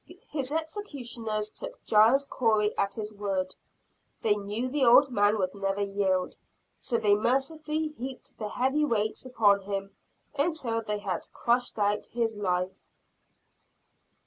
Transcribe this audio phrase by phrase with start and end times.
[0.31, 3.53] His executioners took Giles Corey at his word.
[4.23, 6.35] They knew the old man would never yield.
[6.79, 9.95] So they mercifully heaped the heavy weights upon him
[10.35, 12.87] until they had crushed out his life.